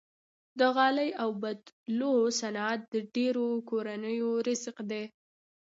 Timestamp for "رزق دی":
4.47-5.03